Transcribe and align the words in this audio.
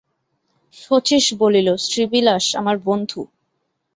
শচীশ 0.77 1.25
বলিল, 1.33 1.67
শ্রীবিলাস, 1.83 2.45
আমার 2.55 2.77
বন্ধু। 2.85 3.21